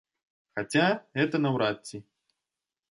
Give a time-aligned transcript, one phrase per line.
[0.59, 0.87] Хаця,
[1.21, 2.05] гэта наўрад ці.